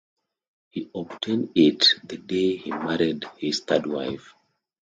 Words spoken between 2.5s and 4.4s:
he married his third wife.